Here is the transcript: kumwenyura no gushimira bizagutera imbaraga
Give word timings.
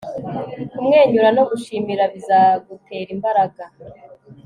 kumwenyura 0.77 1.29
no 1.37 1.43
gushimira 1.49 2.03
bizagutera 2.13 3.09
imbaraga 3.15 3.63